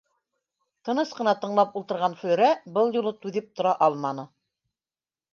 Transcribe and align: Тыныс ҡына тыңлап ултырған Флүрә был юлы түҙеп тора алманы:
Тыныс 0.87 1.09
ҡына 1.17 1.33
тыңлап 1.43 1.75
ултырған 1.81 2.15
Флүрә 2.21 2.47
был 2.77 2.89
юлы 2.99 3.11
түҙеп 3.25 3.51
тора 3.61 3.75
алманы: 3.89 4.25